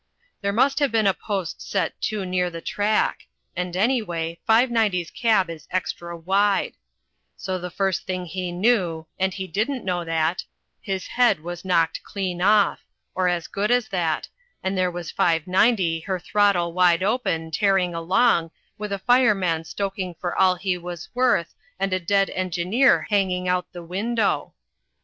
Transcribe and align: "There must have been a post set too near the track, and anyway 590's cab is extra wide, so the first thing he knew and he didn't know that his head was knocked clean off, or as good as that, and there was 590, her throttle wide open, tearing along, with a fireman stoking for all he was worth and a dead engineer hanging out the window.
"There 0.41 0.51
must 0.51 0.79
have 0.79 0.91
been 0.91 1.05
a 1.05 1.13
post 1.13 1.61
set 1.61 1.93
too 2.01 2.25
near 2.25 2.49
the 2.49 2.59
track, 2.59 3.27
and 3.55 3.77
anyway 3.77 4.39
590's 4.49 5.11
cab 5.11 5.47
is 5.47 5.67
extra 5.69 6.17
wide, 6.17 6.73
so 7.37 7.59
the 7.59 7.69
first 7.69 8.07
thing 8.07 8.25
he 8.25 8.51
knew 8.51 9.05
and 9.19 9.31
he 9.31 9.45
didn't 9.45 9.85
know 9.85 10.03
that 10.03 10.43
his 10.81 11.05
head 11.05 11.41
was 11.41 11.63
knocked 11.63 12.01
clean 12.01 12.41
off, 12.41 12.79
or 13.13 13.27
as 13.27 13.45
good 13.45 13.69
as 13.69 13.89
that, 13.89 14.27
and 14.63 14.75
there 14.75 14.89
was 14.89 15.11
590, 15.11 15.99
her 15.99 16.17
throttle 16.17 16.73
wide 16.73 17.03
open, 17.03 17.51
tearing 17.51 17.93
along, 17.93 18.49
with 18.79 18.91
a 18.91 18.97
fireman 18.97 19.63
stoking 19.65 20.15
for 20.19 20.35
all 20.35 20.55
he 20.55 20.79
was 20.79 21.09
worth 21.13 21.53
and 21.79 21.93
a 21.93 21.99
dead 21.99 22.31
engineer 22.31 23.05
hanging 23.11 23.47
out 23.47 23.71
the 23.71 23.83
window. 23.83 24.55